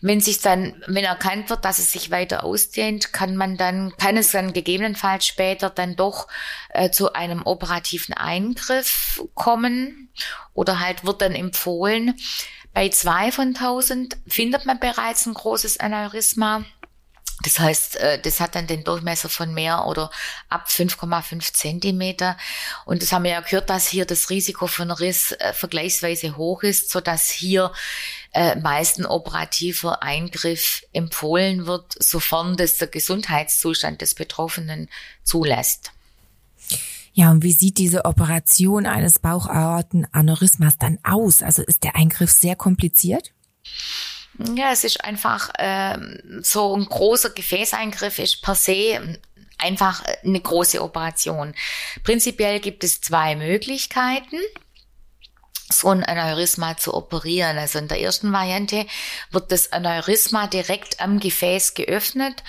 Wenn 0.00 0.20
sich 0.20 0.40
dann, 0.40 0.82
wenn 0.86 1.04
erkannt 1.04 1.50
wird, 1.50 1.64
dass 1.64 1.78
es 1.78 1.92
sich 1.92 2.10
weiter 2.10 2.44
ausdehnt, 2.44 3.12
kann 3.12 3.36
man 3.36 3.56
dann, 3.56 3.94
kann 3.98 4.16
es 4.16 4.32
dann 4.32 4.52
gegebenenfalls 4.52 5.26
später 5.26 5.68
dann 5.68 5.96
doch 5.96 6.28
äh, 6.70 6.90
zu 6.90 7.12
einem 7.12 7.42
operativen 7.42 8.14
Eingriff 8.14 9.22
kommen 9.34 10.10
oder 10.54 10.80
halt 10.80 11.04
wird 11.04 11.20
dann 11.20 11.34
empfohlen. 11.34 12.14
Bei 12.72 12.88
zwei 12.88 13.32
von 13.32 13.52
tausend 13.54 14.16
findet 14.26 14.64
man 14.64 14.78
bereits 14.78 15.26
ein 15.26 15.34
großes 15.34 15.80
Aneurysma. 15.80 16.64
Das 17.42 17.58
heißt, 17.58 17.96
äh, 17.96 18.20
das 18.20 18.40
hat 18.40 18.54
dann 18.54 18.66
den 18.66 18.84
Durchmesser 18.84 19.28
von 19.28 19.54
mehr 19.54 19.86
oder 19.86 20.10
ab 20.48 20.66
5,5 20.68 21.52
Zentimeter. 21.54 22.36
Und 22.84 23.02
das 23.02 23.12
haben 23.12 23.24
wir 23.24 23.32
ja 23.32 23.40
gehört, 23.40 23.70
dass 23.70 23.88
hier 23.88 24.04
das 24.04 24.28
Risiko 24.30 24.66
von 24.66 24.90
Riss 24.90 25.32
äh, 25.32 25.54
vergleichsweise 25.54 26.36
hoch 26.36 26.62
ist, 26.62 26.90
so 26.90 27.00
dass 27.00 27.30
hier 27.30 27.72
äh, 28.32 28.56
meist 28.56 28.98
ein 28.98 29.06
operativer 29.06 30.02
Eingriff 30.02 30.84
empfohlen 30.92 31.66
wird, 31.66 31.94
sofern 31.98 32.56
das 32.56 32.78
der 32.78 32.88
Gesundheitszustand 32.88 34.00
des 34.00 34.14
Betroffenen 34.14 34.88
zulässt. 35.24 35.92
Ja, 37.12 37.30
und 37.30 37.42
wie 37.42 37.52
sieht 37.52 37.78
diese 37.78 38.04
Operation 38.04 38.86
eines 38.86 39.18
Bauchaortenaneurysmas 39.18 40.78
dann 40.78 40.98
aus? 41.02 41.42
Also 41.42 41.62
ist 41.62 41.82
der 41.82 41.96
Eingriff 41.96 42.30
sehr 42.30 42.54
kompliziert? 42.54 43.32
Ja, 44.56 44.72
es 44.72 44.84
ist 44.84 45.04
einfach 45.04 45.50
ähm, 45.58 46.40
so 46.42 46.74
ein 46.76 46.86
großer 46.86 47.30
Gefäßeingriff 47.30 48.18
ist 48.18 48.42
per 48.42 48.54
se 48.54 49.18
einfach 49.58 50.02
eine 50.24 50.40
große 50.40 50.82
Operation. 50.82 51.54
Prinzipiell 52.04 52.60
gibt 52.60 52.84
es 52.84 53.00
zwei 53.00 53.36
Möglichkeiten 53.36 54.36
so 55.70 55.88
ein 55.88 56.04
Aneurysma 56.04 56.76
zu 56.76 56.94
operieren. 56.94 57.58
Also 57.58 57.78
in 57.78 57.88
der 57.88 58.00
ersten 58.00 58.32
Variante 58.32 58.86
wird 59.30 59.52
das 59.52 59.72
Aneurysma 59.72 60.46
direkt 60.46 61.00
am 61.00 61.20
Gefäß 61.20 61.74
geöffnet 61.74 62.42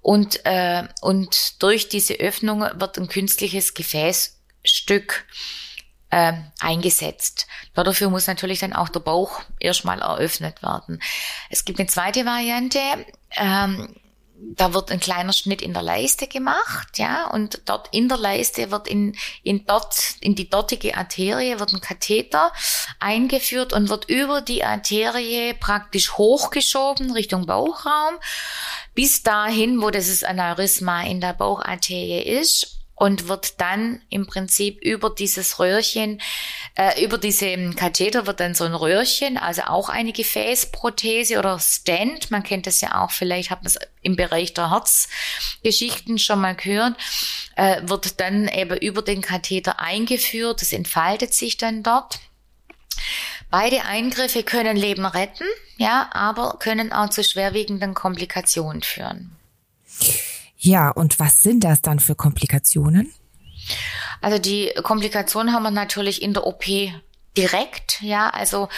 und, 0.00 0.44
äh, 0.44 0.84
und 1.00 1.62
durch 1.62 1.88
diese 1.88 2.14
Öffnung 2.14 2.60
wird 2.60 2.98
ein 2.98 3.08
künstliches 3.08 3.74
Gefäßstück 3.74 5.24
äh, 6.10 6.34
eingesetzt. 6.60 7.46
Dafür 7.74 8.10
muss 8.10 8.26
natürlich 8.26 8.58
dann 8.58 8.74
auch 8.74 8.88
der 8.88 9.00
Bauch 9.00 9.40
erstmal 9.60 10.00
eröffnet 10.00 10.62
werden. 10.62 11.00
Es 11.48 11.64
gibt 11.64 11.78
eine 11.78 11.88
zweite 11.88 12.26
Variante. 12.26 12.80
Ähm, 13.30 13.94
da 14.54 14.74
wird 14.74 14.90
ein 14.90 15.00
kleiner 15.00 15.32
Schnitt 15.32 15.62
in 15.62 15.72
der 15.72 15.82
Leiste 15.82 16.26
gemacht, 16.26 16.98
ja, 16.98 17.28
und 17.30 17.62
dort 17.66 17.88
in 17.92 18.08
der 18.08 18.18
Leiste 18.18 18.70
wird 18.70 18.88
in, 18.88 19.16
in 19.42 19.64
dort, 19.66 20.16
in 20.20 20.34
die 20.34 20.50
dortige 20.50 20.96
Arterie 20.96 21.58
wird 21.58 21.72
ein 21.72 21.80
Katheter 21.80 22.52
eingeführt 22.98 23.72
und 23.72 23.88
wird 23.88 24.08
über 24.08 24.40
die 24.40 24.64
Arterie 24.64 25.54
praktisch 25.54 26.16
hochgeschoben 26.18 27.12
Richtung 27.12 27.46
Bauchraum 27.46 28.14
bis 28.94 29.22
dahin, 29.22 29.80
wo 29.80 29.90
das 29.90 30.22
Aneurysma 30.22 31.02
in 31.04 31.20
der 31.20 31.32
Baucharterie 31.32 32.22
ist 32.22 32.81
und 32.94 33.28
wird 33.28 33.60
dann 33.60 34.00
im 34.10 34.26
Prinzip 34.26 34.80
über 34.82 35.10
dieses 35.10 35.58
Röhrchen, 35.58 36.20
äh, 36.76 37.04
über 37.04 37.18
diese 37.18 37.70
Katheter 37.74 38.26
wird 38.26 38.40
dann 38.40 38.54
so 38.54 38.64
ein 38.64 38.74
Röhrchen, 38.74 39.38
also 39.38 39.62
auch 39.62 39.88
eine 39.88 40.12
Gefäßprothese 40.12 41.38
oder 41.38 41.58
Stand, 41.58 42.30
man 42.30 42.42
kennt 42.42 42.66
das 42.66 42.80
ja 42.80 43.02
auch, 43.02 43.10
vielleicht 43.10 43.50
hat 43.50 43.62
man 43.62 43.66
es 43.66 43.78
im 44.02 44.16
Bereich 44.16 44.54
der 44.54 44.70
Herzgeschichten 44.70 46.18
schon 46.18 46.40
mal 46.40 46.54
gehört, 46.54 46.94
äh, 47.56 47.80
wird 47.82 48.20
dann 48.20 48.48
eben 48.48 48.76
über 48.78 49.02
den 49.02 49.20
Katheter 49.20 49.80
eingeführt, 49.80 50.60
das 50.60 50.72
entfaltet 50.72 51.34
sich 51.34 51.56
dann 51.56 51.82
dort. 51.82 52.20
Beide 53.50 53.84
Eingriffe 53.84 54.42
können 54.44 54.76
Leben 54.76 55.04
retten, 55.04 55.46
ja, 55.76 56.08
aber 56.12 56.56
können 56.58 56.92
auch 56.92 57.10
zu 57.10 57.24
schwerwiegenden 57.24 57.94
Komplikationen 57.94 58.82
führen. 58.82 59.36
Ja, 60.64 60.90
und 60.90 61.18
was 61.18 61.42
sind 61.42 61.64
das 61.64 61.82
dann 61.82 61.98
für 61.98 62.14
Komplikationen? 62.14 63.12
Also 64.20 64.38
die 64.38 64.70
Komplikationen 64.82 65.52
haben 65.52 65.64
wir 65.64 65.72
natürlich 65.72 66.22
in 66.22 66.34
der 66.34 66.46
OP 66.46 66.64
direkt, 67.36 68.02
ja, 68.02 68.28
also 68.28 68.68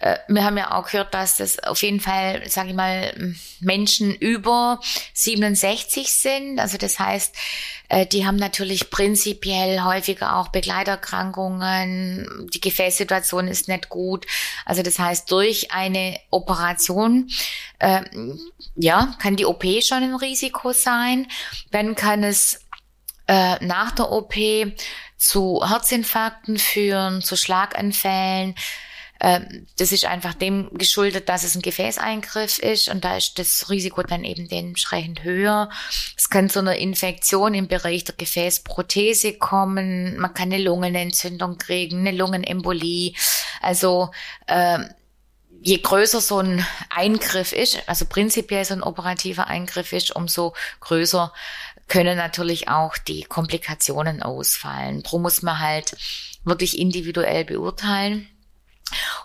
äh, 0.00 0.16
wir 0.28 0.44
haben 0.44 0.56
ja 0.56 0.72
auch 0.72 0.90
gehört, 0.90 1.12
dass 1.12 1.36
das 1.36 1.58
auf 1.58 1.82
jeden 1.82 2.00
Fall, 2.00 2.48
sage 2.48 2.70
ich 2.70 2.74
mal, 2.74 3.34
Menschen 3.60 4.14
über 4.14 4.80
67 5.12 6.10
sind. 6.10 6.58
Also 6.58 6.78
das 6.78 6.98
heißt, 6.98 7.34
äh, 7.88 8.06
die 8.06 8.26
haben 8.26 8.36
natürlich 8.36 8.90
prinzipiell 8.90 9.82
häufiger 9.82 10.36
auch 10.36 10.48
Begleiterkrankungen. 10.48 12.48
Die 12.54 12.60
Gefäßsituation 12.60 13.48
ist 13.48 13.68
nicht 13.68 13.90
gut. 13.90 14.26
Also 14.64 14.82
das 14.82 14.98
heißt, 14.98 15.30
durch 15.30 15.72
eine 15.72 16.18
Operation 16.30 17.28
äh, 17.78 18.02
ja, 18.74 19.14
kann 19.20 19.36
die 19.36 19.44
OP 19.44 19.64
schon 19.82 20.02
ein 20.02 20.14
Risiko 20.14 20.72
sein. 20.72 21.26
Dann 21.70 21.94
kann 21.94 22.24
es 22.24 22.64
äh, 23.26 23.62
nach 23.64 23.92
der 23.92 24.10
OP 24.10 24.34
zu 25.18 25.62
Herzinfarkten 25.68 26.58
führen, 26.58 27.20
zu 27.20 27.36
Schlaganfällen. 27.36 28.54
Ähm, 29.20 29.66
das 29.76 29.90
ist 29.90 30.04
einfach 30.04 30.34
dem 30.34 30.70
geschuldet, 30.74 31.28
dass 31.28 31.42
es 31.42 31.56
ein 31.56 31.62
Gefäßeingriff 31.62 32.60
ist 32.60 32.88
und 32.88 33.04
da 33.04 33.16
ist 33.16 33.38
das 33.38 33.68
Risiko 33.68 34.02
dann 34.04 34.22
eben 34.22 34.48
dementsprechend 34.48 35.24
höher. 35.24 35.70
Es 36.16 36.30
kann 36.30 36.48
zu 36.48 36.60
einer 36.60 36.76
Infektion 36.76 37.52
im 37.54 37.66
Bereich 37.66 38.04
der 38.04 38.14
Gefäßprothese 38.14 39.34
kommen. 39.34 40.16
Man 40.18 40.34
kann 40.34 40.52
eine 40.52 40.62
Lungenentzündung 40.62 41.58
kriegen, 41.58 42.06
eine 42.06 42.16
Lungenembolie. 42.16 43.14
Also 43.60 44.12
äh, 44.46 44.78
je 45.62 45.78
größer 45.78 46.20
so 46.20 46.38
ein 46.38 46.64
Eingriff 46.90 47.52
ist, 47.52 47.82
also 47.86 48.06
prinzipiell 48.06 48.64
so 48.64 48.74
ein 48.74 48.82
operativer 48.82 49.48
Eingriff 49.48 49.92
ist, 49.92 50.14
umso 50.14 50.54
größer 50.80 51.32
können 51.88 52.16
natürlich 52.16 52.68
auch 52.68 52.96
die 52.98 53.22
Komplikationen 53.22 54.22
ausfallen. 54.22 55.02
Drum 55.02 55.22
muss 55.22 55.42
man 55.42 55.58
halt 55.58 55.96
wirklich 56.44 56.78
individuell 56.78 57.44
beurteilen. 57.44 58.28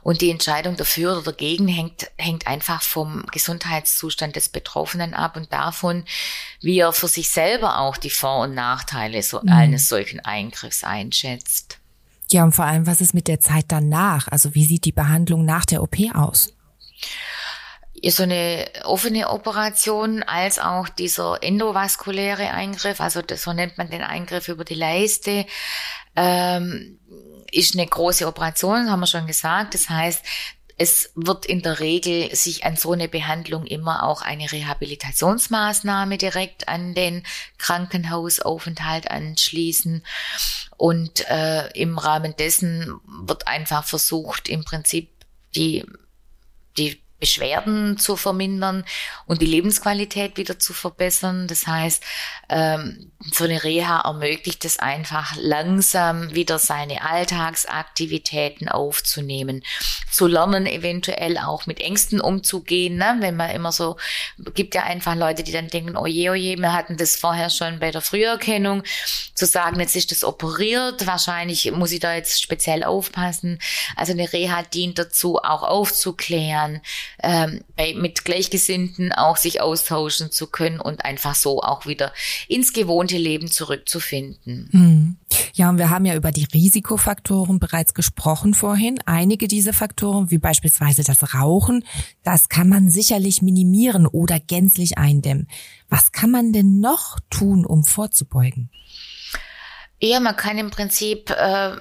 Und 0.02 0.20
die 0.20 0.30
Entscheidung 0.30 0.76
dafür 0.76 1.14
oder 1.14 1.24
dagegen 1.24 1.70
hängt, 1.70 2.12
hängt 2.18 2.48
einfach 2.48 2.82
vom 2.82 3.26
Gesundheitszustand 3.32 4.36
des 4.36 4.50
Betroffenen 4.50 5.14
ab 5.14 5.38
und 5.38 5.54
davon, 5.54 6.04
wie 6.60 6.80
er 6.80 6.92
für 6.92 7.08
sich 7.08 7.30
selber 7.30 7.80
auch 7.80 7.96
die 7.96 8.10
Vor- 8.10 8.44
und 8.44 8.54
Nachteile 8.54 9.24
so 9.24 9.40
mhm. 9.42 9.50
eines 9.50 9.88
solchen 9.88 10.20
Eingriffs 10.20 10.84
einschätzt. 10.84 11.80
Ja, 12.30 12.44
und 12.44 12.54
vor 12.54 12.66
allem, 12.66 12.88
was 12.88 13.00
ist 13.00 13.14
mit 13.14 13.28
der 13.28 13.40
Zeit 13.40 13.66
danach? 13.70 14.28
Also 14.28 14.54
wie 14.56 14.66
sieht 14.66 14.86
die 14.86 14.92
Behandlung 14.92 15.46
nach 15.46 15.66
der 15.66 15.82
OP 15.82 15.96
aus? 16.14 16.54
So 18.12 18.24
eine 18.24 18.70
offene 18.84 19.30
Operation 19.30 20.24
als 20.24 20.60
auch 20.60 20.90
dieser 20.90 21.42
endovaskuläre 21.42 22.50
Eingriff, 22.50 23.00
also 23.00 23.22
das, 23.22 23.44
so 23.44 23.54
nennt 23.54 23.78
man 23.78 23.90
den 23.90 24.04
Eingriff 24.04 24.50
über 24.50 24.66
die 24.66 24.74
Leiste, 24.74 25.46
ähm, 26.16 27.00
ist 27.52 27.76
eine 27.76 27.86
große 27.86 28.28
Operation, 28.28 28.90
haben 28.90 29.00
wir 29.00 29.08
schon 29.08 29.28
gesagt. 29.28 29.74
Das 29.74 29.90
heißt, 29.90 30.26
es 30.78 31.12
wird 31.16 31.46
in 31.46 31.62
der 31.62 31.80
Regel 31.80 32.36
sich 32.36 32.66
an 32.66 32.76
so 32.76 32.92
eine 32.92 33.08
Behandlung 33.08 33.66
immer 33.66 34.04
auch 34.04 34.22
eine 34.22 34.52
Rehabilitationsmaßnahme 34.52 36.18
direkt 36.18 36.68
an 36.68 36.96
den 36.96 37.24
Krankenhausaufenthalt 37.58 39.10
anschließen. 39.10 40.04
Und 40.78 41.30
äh, 41.30 41.68
im 41.74 41.98
Rahmen 41.98 42.36
dessen 42.36 43.00
wird 43.06 43.48
einfach 43.48 43.84
versucht, 43.84 44.50
im 44.50 44.64
Prinzip 44.64 45.12
die, 45.56 45.86
die 46.78 47.03
Beschwerden 47.24 47.98
zu 47.98 48.18
vermindern 48.18 48.84
und 49.26 49.42
die 49.42 49.46
Lebensqualität 49.46 50.36
wieder 50.36 50.60
zu 50.60 50.74
verbessern. 50.74 51.48
Das 51.48 51.66
heißt, 51.66 52.04
ähm, 52.50 53.14
so 53.32 53.46
eine 53.46 53.64
Reha 53.64 54.02
ermöglicht 54.02 54.66
es 54.66 54.78
einfach 54.78 55.34
langsam 55.40 56.36
wieder 56.36 56.60
seine 56.60 57.02
Alltagsaktivitäten 57.02 58.68
aufzunehmen, 58.68 59.64
zu 60.12 60.28
lernen, 60.28 60.66
eventuell 60.66 61.38
auch 61.38 61.66
mit 61.66 61.80
Ängsten 61.80 62.20
umzugehen, 62.20 62.98
ne? 62.98 63.16
wenn 63.20 63.38
man 63.38 63.52
immer 63.52 63.72
so, 63.72 63.96
gibt 64.54 64.76
ja 64.76 64.84
einfach 64.84 65.16
Leute, 65.16 65.44
die 65.44 65.54
dann 65.54 65.70
denken, 65.70 65.96
oh 65.96 66.06
je, 66.06 66.30
oh 66.30 66.34
je, 66.34 66.58
wir 66.58 66.74
hatten 66.74 66.98
das 66.98 67.16
vorher 67.16 67.50
schon 67.50 67.80
bei 67.80 67.92
der 67.92 68.02
Früherkennung, 68.02 68.84
zu 69.34 69.46
sagen, 69.46 69.80
jetzt 69.80 69.96
ist 69.96 70.12
das 70.12 70.26
operiert, 70.26 71.08
wahrscheinlich 71.08 71.72
muss 71.72 71.94
ich 71.94 72.02
da 72.02 72.14
jetzt 72.14 72.42
speziell 72.42 72.84
aufpassen. 72.84 73.60
Also 73.96 74.12
eine 74.12 74.32
Reha 74.34 74.64
dient 74.64 75.00
dazu, 75.00 75.38
auch 75.38 75.64
aufzuklären, 75.64 76.82
ähm, 77.22 77.62
bei, 77.76 77.94
mit 77.94 78.26
Gleichgesinnten 78.26 79.12
auch 79.12 79.38
sich 79.38 79.62
austauschen 79.62 80.32
zu 80.32 80.48
können 80.48 80.80
und 80.80 81.06
einfach 81.06 81.36
so 81.36 81.62
auch 81.62 81.86
wieder 81.86 82.14
ins 82.48 82.74
gewohnte 82.74 83.18
Leben 83.18 83.50
zurückzufinden. 83.50 84.70
Mhm. 84.72 85.18
Ja, 85.54 85.70
und 85.70 85.78
wir 85.78 85.90
haben 85.90 86.06
ja 86.06 86.16
über 86.16 86.32
die 86.32 86.48
Risikofaktoren 86.52 87.60
bereits 87.60 87.94
gesprochen 87.94 88.54
vorhin. 88.54 89.00
Einige 89.06 89.48
dieser 89.48 89.74
Faktoren, 89.74 90.32
wie 90.32 90.38
beispielsweise 90.38 91.04
das 91.04 91.34
Rauchen, 91.34 91.86
das 92.24 92.50
kann 92.50 92.70
man 92.70 92.90
sicherlich 92.90 93.42
minimieren 93.42 94.08
oder 94.08 94.40
gänzlich 94.40 94.98
eindämmen. 94.98 95.48
Was 95.90 96.12
kann 96.12 96.32
man 96.32 96.54
denn 96.54 96.80
noch 96.80 97.20
tun, 97.30 97.66
um 97.66 97.84
vorzubeugen? 97.84 98.70
Ja, 100.06 100.20
man 100.20 100.36
kann 100.36 100.58
im 100.58 100.70
Prinzip 100.70 101.30
äh, 101.30 101.72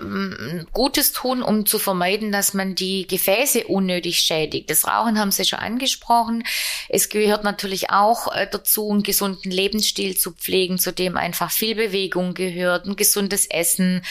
Gutes 0.72 1.10
tun, 1.10 1.42
um 1.42 1.66
zu 1.66 1.80
vermeiden, 1.80 2.30
dass 2.30 2.54
man 2.54 2.76
die 2.76 3.04
Gefäße 3.08 3.66
unnötig 3.66 4.20
schädigt. 4.20 4.70
Das 4.70 4.86
Rauchen 4.86 5.18
haben 5.18 5.32
Sie 5.32 5.44
schon 5.44 5.58
angesprochen. 5.58 6.44
Es 6.88 7.08
gehört 7.08 7.42
natürlich 7.42 7.90
auch 7.90 8.32
äh, 8.32 8.46
dazu, 8.48 8.92
einen 8.92 9.02
gesunden 9.02 9.50
Lebensstil 9.50 10.16
zu 10.16 10.30
pflegen, 10.30 10.78
zu 10.78 10.92
dem 10.92 11.16
einfach 11.16 11.50
viel 11.50 11.74
Bewegung 11.74 12.34
gehört, 12.34 12.86
ein 12.86 12.94
gesundes 12.94 13.46
Essen, 13.46 14.04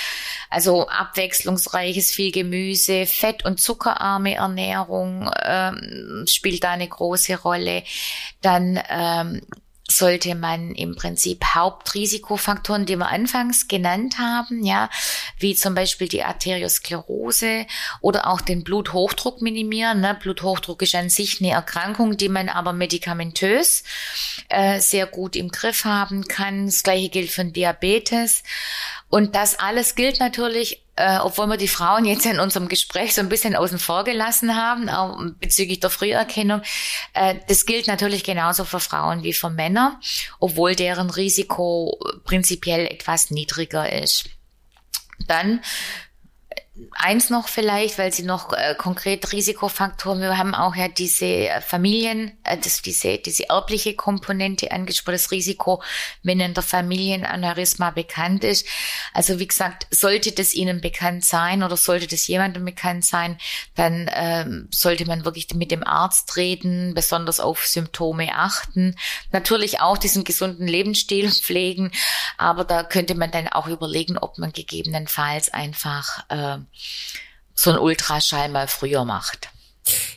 also 0.50 0.89
abwechslungsreiches, 0.89 2.12
viel 2.12 2.34
Gemüse, 2.34 3.06
fett- 3.06 3.46
und 3.46 3.62
zuckerarme 3.62 4.34
Ernährung 4.36 5.32
ähm, 5.41 6.25
spielt 6.27 6.65
da 6.65 6.72
eine 6.72 6.89
große 6.89 7.39
Rolle. 7.39 7.84
Dann 8.41 8.77
ähm, 8.89 9.41
sollte 9.98 10.36
man 10.36 10.74
im 10.75 10.95
Prinzip 10.95 11.43
Hauptrisikofaktoren, 11.43 12.86
die 12.86 12.98
wir 12.98 13.10
anfangs 13.10 13.67
genannt 13.67 14.17
haben, 14.17 14.63
ja, 14.63 14.89
wie 15.38 15.55
zum 15.55 15.75
Beispiel 15.75 16.07
die 16.07 16.24
Arteriosklerose 16.24 17.65
oder 18.01 18.27
auch 18.27 18.41
den 18.41 18.63
Bluthochdruck 18.63 19.41
minimieren. 19.41 20.01
Ne? 20.01 20.17
Bluthochdruck 20.19 20.81
ist 20.81 20.95
an 20.95 21.10
sich 21.10 21.41
eine 21.41 21.51
Erkrankung, 21.51 22.17
die 22.17 22.29
man 22.29 22.50
aber 22.50 22.74
medikamentös 22.74 23.83
äh, 24.50 24.79
sehr 24.79 25.05
gut 25.05 25.36
im 25.36 25.50
Griff 25.50 25.86
haben 25.86 26.27
kann. 26.27 26.65
Das 26.65 26.83
gleiche 26.83 27.10
gilt 27.10 27.31
für 27.31 27.45
Diabetes. 27.45 28.43
Und 29.10 29.36
das 29.36 29.60
alles 29.60 29.95
gilt 29.95 30.19
natürlich 30.19 30.81
äh, 30.95 31.17
obwohl 31.19 31.48
wir 31.48 31.57
die 31.57 31.67
Frauen 31.67 32.05
jetzt 32.05 32.25
in 32.25 32.39
unserem 32.39 32.67
Gespräch 32.67 33.15
so 33.15 33.21
ein 33.21 33.29
bisschen 33.29 33.55
außen 33.55 33.79
vor 33.79 34.03
gelassen 34.03 34.55
haben, 34.55 34.89
auch 34.89 35.17
bezüglich 35.39 35.79
der 35.79 35.89
Früherkennung, 35.89 36.62
äh, 37.13 37.36
das 37.48 37.65
gilt 37.65 37.88
natürlich 37.88 38.24
genauso 38.24 38.65
für 38.65 38.79
Frauen 38.79 39.24
wie 39.24 39.33
für 39.33 39.50
Männer, 39.50 40.00
obwohl 40.39 40.75
deren 40.75 41.10
Risiko 41.10 42.00
prinzipiell 42.25 42.86
etwas 42.88 43.31
niedriger 43.31 43.91
ist. 43.91 44.25
Dann 45.27 45.62
eins 46.91 47.29
noch 47.29 47.47
vielleicht, 47.47 47.97
weil 47.97 48.11
Sie 48.11 48.23
noch 48.23 48.53
äh, 48.53 48.75
konkret 48.77 49.32
Risikofaktoren, 49.32 50.21
wir 50.21 50.38
haben 50.38 50.56
auch 50.56 50.75
ja 50.75 50.88
diese 50.88 51.25
äh, 51.25 51.62
Familien, 51.62 52.32
äh, 52.43 52.58
das, 52.58 52.82
diese, 52.82 53.17
diese 53.17 53.49
erbliche 53.49 53.95
Komponente 53.95 54.71
angesprochen, 54.71 55.13
das 55.15 55.32
Risiko, 55.32 55.82
wenn 56.23 56.39
in 56.39 56.53
der 56.53 56.63
Familie 56.63 57.15
ein 57.15 57.25
Aneurysma 57.25 57.91
bekannt 57.91 58.43
ist. 58.43 58.65
Also 59.13 59.39
wie 59.39 59.47
gesagt, 59.47 59.88
sollte 59.91 60.32
das 60.32 60.53
Ihnen 60.53 60.82
bekannt 60.82 61.25
sein 61.25 61.63
oder 61.63 61.77
sollte 61.77 62.08
das 62.08 62.27
jemandem 62.27 62.65
bekannt 62.65 63.06
sein, 63.06 63.38
dann 63.75 64.10
ähm, 64.13 64.67
sollte 64.71 65.06
man 65.06 65.25
wirklich 65.25 65.47
mit 65.53 65.71
dem 65.71 65.84
Arzt 65.86 66.36
reden, 66.38 66.93
besonders 66.93 67.39
auf 67.39 67.65
Symptome 67.65 68.36
achten. 68.36 68.95
Natürlich 69.32 69.82
auch 69.82 69.97
diesen 69.97 70.23
gesunden 70.23 70.67
Lebensstil 70.67 71.32
pflegen, 71.41 71.91
aber 72.38 72.63
da 72.63 72.84
könnte 72.84 73.15
man 73.15 73.32
dann 73.32 73.47
auch 73.47 73.67
überlegen, 73.67 74.17
ob 74.17 74.38
man 74.38 74.51
gegebenenfalls 74.51 75.53
einfach 75.53 76.25
äh, 76.29 76.58
so 77.53 77.71
ein 77.71 77.79
Ultraschall 77.79 78.49
mal 78.49 78.67
früher 78.67 79.05
macht. 79.05 79.49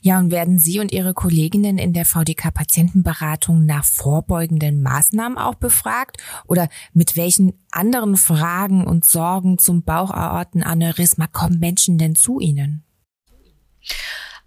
Ja, 0.02 0.18
und 0.18 0.30
werden 0.30 0.58
Sie 0.58 0.78
und 0.80 0.92
Ihre 0.92 1.14
Kolleginnen 1.14 1.78
in 1.78 1.92
der 1.92 2.04
VDK-Patientenberatung 2.04 3.64
nach 3.64 3.84
vorbeugenden 3.84 4.82
Maßnahmen 4.82 5.38
auch 5.38 5.54
befragt? 5.54 6.18
Oder 6.46 6.68
mit 6.92 7.16
welchen 7.16 7.64
anderen 7.70 8.16
Fragen 8.16 8.86
und 8.86 9.04
Sorgen 9.04 9.58
zum 9.58 9.82
Bauchaortenaneurysma 9.82 11.26
kommen 11.28 11.58
Menschen 11.58 11.96
denn 11.98 12.14
zu 12.14 12.40
Ihnen? 12.40 12.84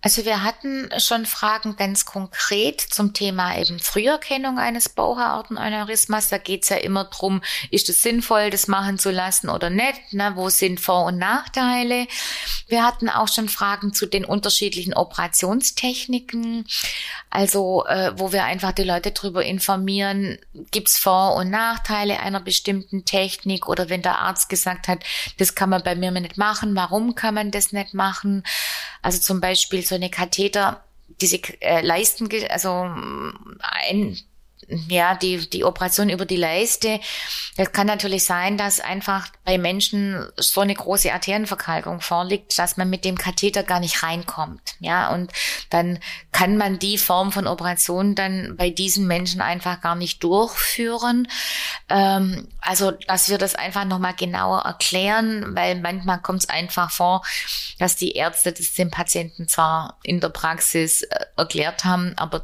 Also 0.01 0.25
wir 0.25 0.43
hatten 0.43 0.89
schon 0.99 1.25
Fragen 1.25 1.75
ganz 1.75 2.05
konkret 2.05 2.79
zum 2.81 3.13
Thema 3.13 3.57
eben 3.57 3.79
Früherkennung 3.79 4.59
eines 4.59 4.89
Bauchhaartenaneurysmas. 4.89 6.29
Da 6.29 6.37
geht's 6.37 6.69
ja 6.69 6.77
immer 6.77 7.05
drum, 7.05 7.41
ist 7.71 7.89
es 7.89 8.03
sinnvoll, 8.03 8.51
das 8.51 8.67
machen 8.67 8.99
zu 8.99 9.09
lassen 9.09 9.49
oder 9.49 9.71
nicht? 9.71 10.13
Ne? 10.13 10.33
Wo 10.35 10.49
sind 10.49 10.79
Vor- 10.79 11.05
und 11.05 11.17
Nachteile? 11.17 12.05
Wir 12.67 12.85
hatten 12.85 13.09
auch 13.09 13.27
schon 13.27 13.49
Fragen 13.49 13.91
zu 13.91 14.05
den 14.05 14.23
unterschiedlichen 14.23 14.93
Operationstechniken. 14.93 16.67
Also 17.31 17.83
äh, 17.87 18.11
wo 18.15 18.31
wir 18.31 18.43
einfach 18.43 18.73
die 18.73 18.83
Leute 18.83 19.11
darüber 19.11 19.43
informieren, 19.43 20.37
gibt's 20.69 20.99
Vor- 20.99 21.35
und 21.35 21.49
Nachteile 21.49 22.19
einer 22.19 22.39
bestimmten 22.39 23.03
Technik 23.03 23.67
oder 23.67 23.89
wenn 23.89 24.03
der 24.03 24.19
Arzt 24.19 24.47
gesagt 24.47 24.87
hat, 24.87 25.03
das 25.37 25.55
kann 25.55 25.71
man 25.71 25.81
bei 25.83 25.95
mir 25.95 26.11
nicht 26.11 26.37
machen, 26.37 26.75
warum 26.75 27.15
kann 27.15 27.33
man 27.33 27.49
das 27.49 27.71
nicht 27.71 27.95
machen? 27.95 28.43
Also 29.07 29.21
zum 29.21 29.39
Beispiel 29.39 29.85
so 29.85 29.95
eine 29.95 30.09
Katheter, 30.09 30.83
diese 31.21 31.39
äh, 31.61 31.79
Leisten, 31.79 32.27
also 32.49 32.71
ein 33.61 34.17
ja, 34.67 35.15
die, 35.15 35.49
die 35.49 35.63
Operation 35.63 36.09
über 36.09 36.25
die 36.25 36.35
Leiste. 36.35 36.99
Das 37.55 37.71
kann 37.71 37.87
natürlich 37.87 38.25
sein, 38.25 38.57
dass 38.57 38.79
einfach 38.81 39.29
bei 39.45 39.57
Menschen 39.57 40.27
so 40.35 40.61
eine 40.61 40.73
große 40.73 41.11
Arterienverkalkung 41.13 42.01
vorliegt, 42.01 42.57
dass 42.59 42.75
man 42.75 42.89
mit 42.89 43.05
dem 43.05 43.17
Katheter 43.17 43.63
gar 43.63 43.79
nicht 43.79 44.03
reinkommt. 44.03 44.75
Ja, 44.79 45.13
und 45.13 45.31
dann 45.69 45.99
kann 46.33 46.57
man 46.57 46.79
die 46.79 46.97
Form 46.97 47.31
von 47.31 47.47
Operation 47.47 48.13
dann 48.13 48.55
bei 48.57 48.69
diesen 48.69 49.07
Menschen 49.07 49.39
einfach 49.39 49.79
gar 49.79 49.95
nicht 49.95 50.21
durchführen. 50.23 51.29
Ähm, 51.89 52.49
also, 52.59 52.91
dass 52.91 53.29
wir 53.29 53.37
das 53.37 53.55
einfach 53.55 53.85
nochmal 53.85 54.15
genauer 54.15 54.63
erklären, 54.63 55.55
weil 55.55 55.79
manchmal 55.79 56.21
kommt 56.21 56.43
es 56.43 56.49
einfach 56.49 56.91
vor, 56.91 57.23
dass 57.79 57.95
die 57.95 58.11
Ärzte 58.11 58.51
das 58.51 58.73
dem 58.73 58.91
Patienten 58.91 59.47
zwar 59.47 59.97
in 60.03 60.19
der 60.19 60.29
Praxis 60.29 61.03
äh, 61.03 61.25
erklärt 61.37 61.85
haben, 61.85 62.13
aber 62.17 62.43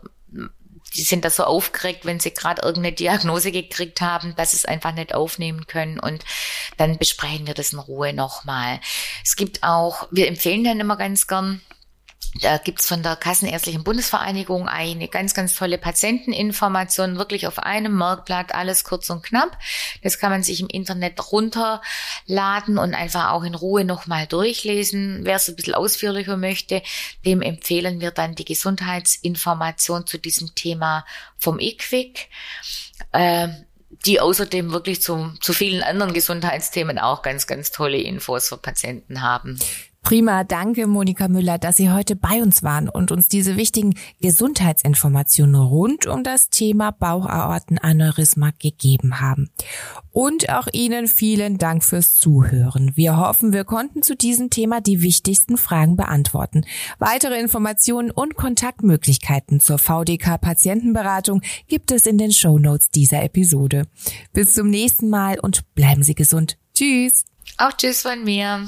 die 0.96 1.04
sind 1.04 1.26
da 1.26 1.30
so 1.30 1.44
aufgeregt, 1.44 2.06
wenn 2.06 2.20
sie 2.20 2.34
gerade 2.34 2.62
irgendeine 2.62 2.96
Diagnose 2.96 3.52
gekriegt 3.52 4.02
haben, 4.02 4.36
dass 4.36 4.52
sie 4.52 4.58
es 4.58 4.66
einfach 4.66 4.94
nicht 4.94 5.14
aufnehmen 5.14 5.68
können 5.68 6.00
und 6.00 6.24
dann 6.78 6.98
besprechen 6.98 7.48
wir 7.48 7.54
das 7.54 7.74
in 7.74 7.80
Ruhe 7.80 8.14
nochmal. 8.14 8.80
Es 9.24 9.36
gibt 9.36 9.64
auch, 9.64 10.08
wir 10.12 10.28
empfehlen 10.28 10.64
dann 10.64 10.80
immer 10.80 10.98
ganz 10.98 11.28
gern, 11.28 11.62
da 12.42 12.58
gibt's 12.58 12.88
von 12.88 13.04
der 13.04 13.16
Kassenärztlichen 13.16 13.84
Bundesvereinigung 13.84 14.68
eine 14.68 15.08
ganz, 15.08 15.34
ganz 15.34 15.54
tolle 15.56 15.78
Patienteninformation, 15.78 17.18
wirklich 17.18 17.48
auf 17.48 17.60
einem 17.60 17.98
Merkblatt, 17.98 18.56
alles 18.56 18.84
kurz 18.84 19.10
und 19.10 19.24
knapp. 19.24 19.58
Das 20.02 20.18
kann 20.18 20.32
man 20.32 20.44
sich 20.44 20.60
im 20.60 20.68
Internet 20.68 21.32
runterladen 21.32 22.78
und 22.78 22.96
einfach 22.96 23.32
auch 23.32 23.44
in 23.44 23.56
Ruhe 23.56 23.86
nochmal 23.86 24.28
durchlesen. 24.28 25.22
Wer 25.24 25.36
es 25.36 25.48
ein 25.48 25.56
bisschen 25.56 25.76
ausführlicher 25.76 26.38
möchte, 26.38 26.82
dem 27.26 27.42
empfehlen 27.42 28.02
wir 28.02 28.12
dann 28.12 28.36
die 28.36 28.46
Gesundheitsinformation 28.46 30.08
zu 30.08 30.18
diesem 30.18 30.56
Thema 30.56 31.06
vom 31.38 31.60
IQWIC. 31.60 32.30
Äh, 33.12 33.50
die 34.06 34.20
außerdem 34.20 34.72
wirklich 34.72 35.02
zu, 35.02 35.34
zu 35.40 35.54
vielen 35.54 35.84
anderen 35.84 36.14
Gesundheitsthemen 36.14 37.00
auch 37.00 37.22
ganz, 37.22 37.48
ganz 37.48 37.72
tolle 37.72 37.98
Infos 37.98 38.50
für 38.50 38.58
Patienten 38.58 39.22
haben. 39.22 39.60
Prima, 40.04 40.44
danke 40.44 40.86
Monika 40.86 41.30
Müller, 41.30 41.58
dass 41.58 41.78
Sie 41.78 41.90
heute 41.90 42.18
bei 42.18 42.42
uns 42.42 42.62
waren 42.62 42.90
und 42.90 43.12
uns 43.14 43.30
diese 43.30 43.56
wichtigen 43.56 43.96
Gesundheitsinformationen 44.22 45.56
rund 45.56 46.08
um 46.08 46.26
das 46.26 46.50
Thema 46.50 46.92
Bauchaortenaneurysma 46.92 48.52
gegeben 48.60 49.22
haben. 49.22 49.50
Und 50.12 50.50
auch 50.50 50.68
Ihnen 50.74 51.08
vielen 51.08 51.58
Dank 51.58 51.86
fürs 51.86 52.20
Zuhören. 52.20 52.92
Wir 52.96 53.16
hoffen, 53.16 53.54
wir 53.54 53.64
konnten 53.64 54.04
zu 54.04 54.18
diesem 54.18 54.50
Thema 54.50 54.82
die 54.82 55.02
wichtigsten 55.02 55.56
Fragen 55.56 55.96
beantworten. 55.96 56.66
Weitere 57.00 57.40
Informationen 57.40 58.12
und 58.12 58.36
Kontaktmöglichkeiten 58.36 59.62
zur 59.62 59.78
VDK 59.78 60.38
Patientenberatung 60.40 61.42
gibt 61.68 61.92
es 61.92 62.06
in 62.06 62.18
den 62.18 62.34
Show 62.34 62.60
Notes 62.60 62.90
dieser 62.90 63.24
Episode. 63.24 63.84
Bis 64.34 64.54
zum 64.54 64.70
nächsten 64.70 65.10
Mal 65.10 65.40
und 65.40 65.74
bleiben 65.76 66.04
Sie 66.04 66.14
gesund. 66.14 66.58
Tschüss. 66.74 67.24
Auch 67.58 67.72
tschüss 67.72 68.02
von 68.02 68.24
mir. 68.26 68.68